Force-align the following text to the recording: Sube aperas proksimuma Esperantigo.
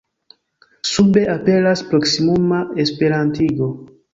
Sube 0.91 1.23
aperas 1.35 1.85
proksimuma 1.91 2.65
Esperantigo. 2.85 3.73